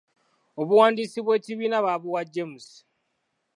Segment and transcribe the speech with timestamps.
[0.61, 2.67] Obuwandiisi bw'ekibiina baabuwa James.